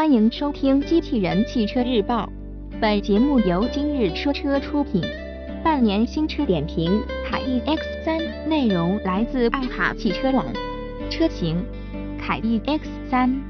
[0.00, 2.26] 欢迎收听《机器人汽车日报》，
[2.80, 5.02] 本节目由今日说车出品。
[5.62, 8.18] 半年新车点评：凯翼 X 三，
[8.48, 10.46] 内容来自爱卡汽车网。
[11.10, 11.62] 车型：
[12.18, 13.42] 凯翼 X 三，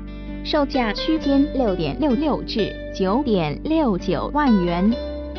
[0.42, 4.92] 售价区间六点六六至九点六九万元，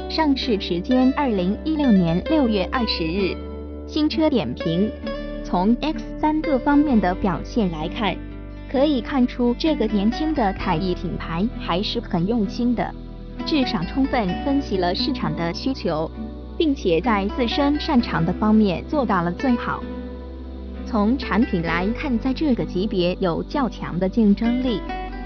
[0.09, 3.36] 上市时间二零一六年六月二十日。
[3.86, 4.89] 新车点评：
[5.43, 8.16] 从 X 三各方面的表现来看。
[8.72, 12.90] 可以看出，这个年轻的凯翼品牌还是很用心的，
[13.46, 16.10] 至少充分分析了市场的需求，
[16.57, 19.84] 并且在自身擅长的方面做到了最好。
[20.86, 24.79] 从产品来看，在这个级别有较强的竞争力，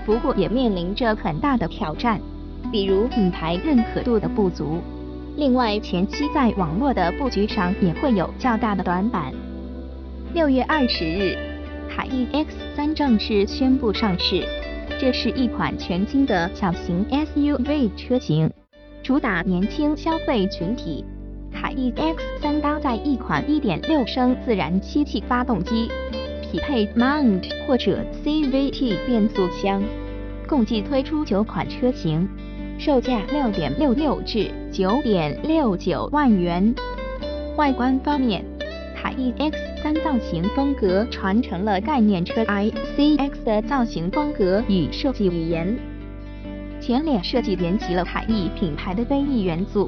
[0.07, 2.19] 不过也面临着很大的挑战，
[2.71, 4.81] 比如品牌认可度的不足。
[5.37, 9.31] 另外，前期在网络的布局上也会有较大的短板。
[10.33, 11.54] 六月二十日。
[11.89, 14.43] 凯翼 X 三正式宣布上市，
[14.99, 18.51] 这是一款全新的小型 SUV 车型，
[19.03, 21.03] 主打年轻消费群体。
[21.53, 25.89] 凯翼 X 三搭载一款1.6升自然吸气发动机，
[26.41, 29.83] 匹配 Mount 或者 CVT 变速箱，
[30.47, 32.27] 共计推出九款车型，
[32.77, 36.75] 售价6.66至9.69万元。
[37.55, 38.43] 外观方面。
[38.97, 45.77] 凯翼 X 三造型风格传承了概念车 iCX 的造型风格与设计语言。
[46.81, 49.87] 前脸设计沿袭了凯翼品牌的飞翼元素，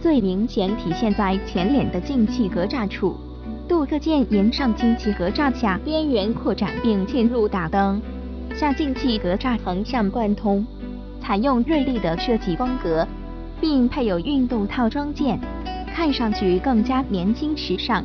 [0.00, 3.14] 最明显体现在前脸的进气格栅处，
[3.68, 8.00] 镀铬件沿上进气格栅下边缘扩展并嵌入大灯，
[8.54, 10.64] 下进气格栅横向贯通，
[11.20, 13.06] 采用锐利的设计风格，
[13.60, 15.38] 并配有运动套装件，
[15.94, 18.02] 看上去更加年轻时尚。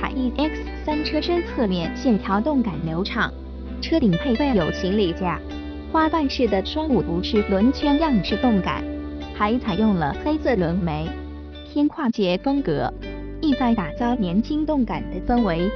[0.00, 3.30] 凯翼 X 三车身侧面线条动感流畅，
[3.82, 5.38] 车顶配备有行李架，
[5.92, 8.82] 花瓣式的双五辐式轮圈样式动感，
[9.34, 11.06] 还采用了黑色轮眉，
[11.70, 12.90] 偏跨界风格，
[13.42, 15.70] 意在打造年轻动感的氛围。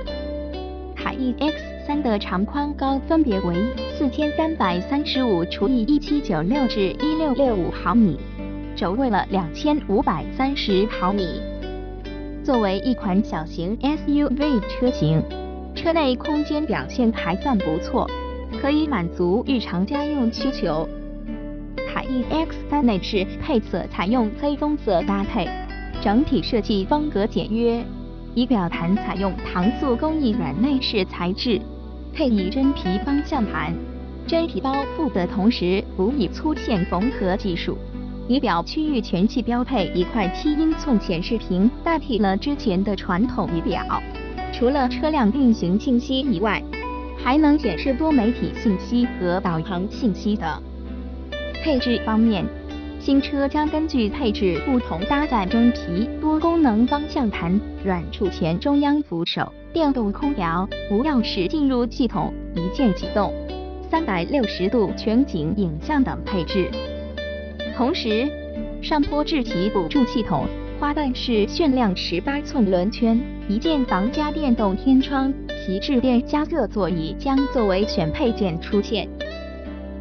[0.96, 3.54] 凯翼 X 三的长宽高分别为
[3.98, 8.18] 四千三百三十五除以一七九六至一六六五毫米，
[8.74, 11.42] 轴位了两千五百三十毫米。
[12.44, 15.22] 作为一款小型 SUV 车型，
[15.74, 18.06] 车内空间表现还算不错，
[18.60, 20.86] 可以满足日常家用需求。
[21.88, 25.48] 凯翼 X 三内饰配色采用黑棕色搭配，
[26.02, 27.82] 整体设计风格简约。
[28.34, 31.58] 仪表盘采用搪塑工艺软内饰材质，
[32.12, 33.72] 配以真皮方向盘，
[34.26, 37.78] 真皮包覆的同时辅以粗线缝合技术。
[38.26, 43.84] 仪表区域全系标配一块七英寸显示屏，代替了之前的传统仪表。
[44.50, 46.62] 除了车辆运行信息以外，
[47.22, 50.48] 还能显示多媒体信息和导航信息等。
[51.62, 52.46] 配置方面，
[52.98, 63.34] 新车将根据配置不同搭载真皮多功能方向盘、软触前中央扶手、电动空调、无钥匙进入系统、一键启动、
[63.90, 66.70] 三百六十度全景影像等配置。
[67.76, 68.30] 同时，
[68.80, 70.46] 上坡智骑辅助系统、
[70.78, 79.08] 花瓣式炫亮十八寸轮圈、一键防夹电动天窗、皮质电加热座椅将作为选配件出现。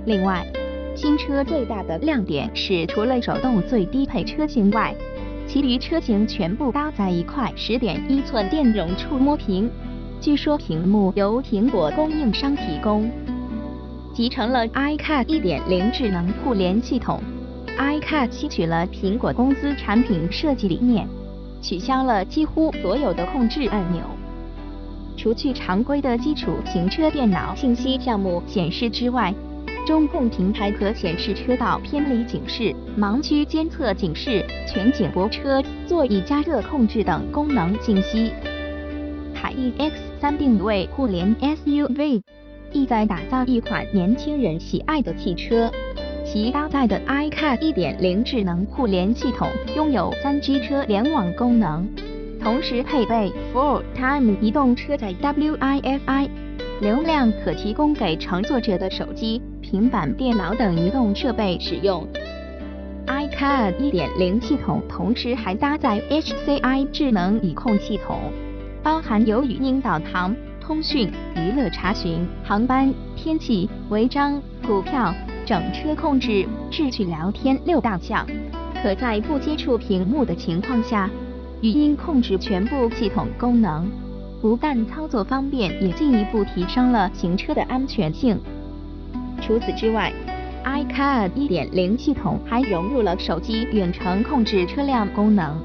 [0.06, 0.46] 另外，
[0.96, 4.94] 新车最大的亮点是，除了手动最低配车型外，
[5.48, 9.68] 其余车型全部搭载一块十点一寸电容触摸屏，
[10.22, 13.10] 据说屏幕由苹果供应商提供，
[14.14, 17.20] 集成了 iCar 一点零智能互联系统。
[17.78, 21.08] iCar 吸取了苹果公司产品设计理念，
[21.62, 24.02] 取消了几乎所有的控制按钮。
[25.18, 29.34] 除去常规的基础行车电脑信息项目显示之外，
[29.86, 38.32] 中控平台可显示车道偏离警示、盲区监测警示、全景泊车、座椅加热控制等功能信息。
[39.34, 42.22] 凯翼 X 三定位互联 SUV，
[42.72, 45.72] 意在打造一款年轻人喜爱的汽车。
[46.34, 51.88] 其搭载的 iCar 1.0智能互联系统拥有 3G 车联网功能，
[52.42, 56.28] 同时配备 Full Time 移动车载 WiFi，
[56.82, 62.08] 流量可提供给乘坐者的手机、平板电脑等移动设备使用。
[63.06, 68.18] iCar 1.0系统同时还搭载 HCI 智能语控系统，
[68.82, 75.14] 包含有语音导航、通讯、娱乐查询、航班、天气、违章、股票。
[75.46, 78.26] 整车控制、智趣聊天六大项，
[78.82, 81.10] 可在不接触屏幕的情况下，
[81.62, 83.90] 语音控制全部系统功能，
[84.42, 88.40] 不但操作方便，也进一步提升了行车的安全性。
[89.42, 90.14] 除此之外
[90.64, 95.58] ，iCar 1.0系统还融入了手机远程控制车辆功能，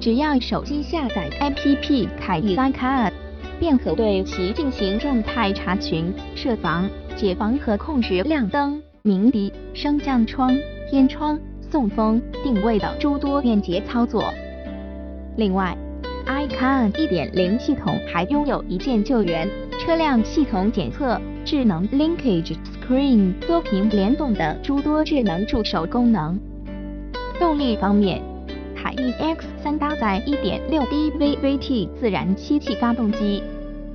[0.00, 3.12] 只要手机下载 APP 凯翼 iCar，
[3.60, 10.54] 便可对其进行状态查询、设防、解防和控制亮灯、鸣笛、升降窗、
[10.90, 11.38] 天窗、
[11.70, 14.22] 送风、定位等诸多便捷操作。
[15.38, 15.74] 另外
[16.26, 19.48] ，iCar 1.0系统还拥有一键救援、
[19.78, 26.38] 车辆系统检测、智能 Linkage Screen 多屏联动等诸多智能助手功能。
[27.38, 28.20] 动力方面，
[28.76, 33.42] 凯翼 X3 搭载 1.6D VVT 自然吸气发动机，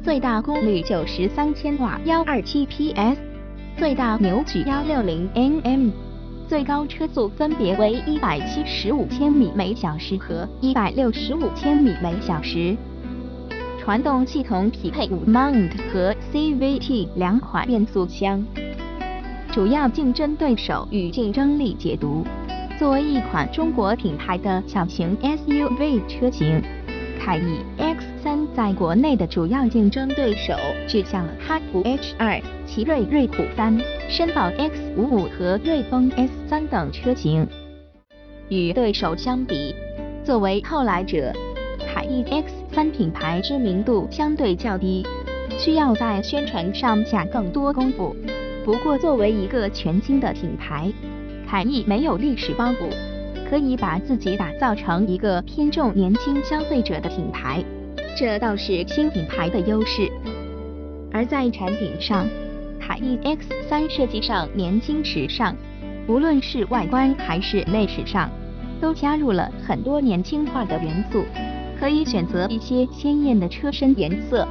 [0.02, 3.18] 最大功率93千瓦，127 PS，
[3.78, 5.92] 最大扭矩160 Nm。
[6.48, 12.78] 最高车速分别为一百七十五千米每小时和一百六十五千米每小时。
[13.78, 18.46] 传动系统匹配五 Mount 和 CVT 两款变速箱。
[19.52, 22.26] 主要竞争对手与竞争力解读：
[22.80, 26.62] 作为一款中国品牌的小型 SUV 车型。
[27.26, 30.54] 凯翼 X3 在国内的主要竞争对手
[30.88, 33.82] 指向了哈弗 H2、奇瑞瑞虎3、
[34.12, 37.48] 绅宝 X55 和瑞风 S3 等车型。
[38.50, 39.74] 与对手相比，
[40.24, 41.34] 作为后来者，
[41.92, 45.04] 凯翼 X3 品牌知名度相对较低，
[45.58, 48.16] 需要在宣传上下更多功夫。
[48.64, 50.94] 不过，作为一个全新的品牌，
[51.50, 53.15] 凯翼没有历史包袱。
[53.50, 57.64] 可以把自己打造成一个偏重年轻消费者的品牌，
[58.18, 60.10] 这倒是新品牌的优势。
[61.12, 62.28] 而在产品上，
[62.80, 65.56] 凯翼 X3 设计上年轻时尚，
[66.08, 68.30] 无论是外观还是内饰上，
[68.82, 71.24] 都加入了很多年轻化的元素，
[71.80, 74.48] 可以选择一些鲜艳的车身颜色。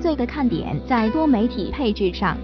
[0.00, 2.36] 最的看点在多媒体配置上，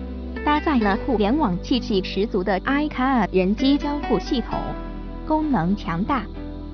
[0.45, 4.59] 搭载了互联网气息十足的 iCar 人机交互系统。
[5.33, 6.27] 功能强大，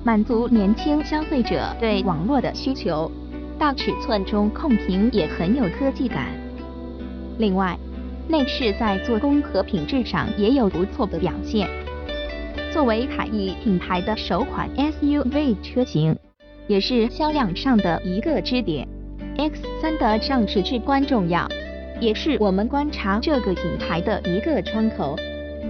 [0.03, 3.09] 满足年轻消费者对网络的需求。
[3.57, 6.27] 大尺寸中控屏也很有科技感。
[7.37, 7.77] 另外，
[8.27, 11.69] 内饰在做工和品质上也有不错的表现。
[12.69, 16.17] 作为凯翼品牌的首款 SUV 车型，
[16.67, 18.85] 也是销量上的一个支点。
[19.37, 21.47] X3 的上市至关重要，
[22.01, 25.17] 也是我们观察这个品牌的一个窗口。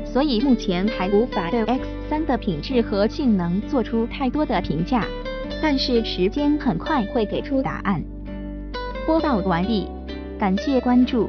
[0.04, 1.64] 所以目前还无法对
[2.10, 5.06] 三的品质和性能做出太多的评价，
[5.62, 8.04] 但是时间很快会给出答案。
[9.06, 9.88] 播报完毕，
[10.40, 11.28] 感谢关注。